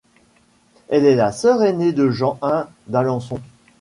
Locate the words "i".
2.41-2.63